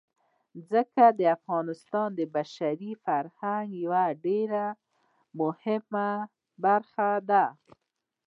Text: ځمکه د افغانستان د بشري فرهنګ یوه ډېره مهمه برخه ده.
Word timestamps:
ځمکه 0.67 1.05
د 1.19 1.21
افغانستان 1.37 2.09
د 2.15 2.21
بشري 2.35 2.91
فرهنګ 3.03 3.67
یوه 3.83 4.05
ډېره 4.25 4.65
مهمه 5.39 6.11
برخه 6.63 7.09
ده. 7.29 7.43